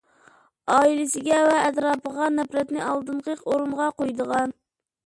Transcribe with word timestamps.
ئائىلىسىگە 0.75 1.37
ۋە 1.49 1.59
ئەتراپىغا 1.65 2.31
نەپرەتنى 2.39 2.85
ئالدىنقى 2.89 3.39
ئورۇنغا 3.45 3.97
قويىدىغان. 4.01 4.61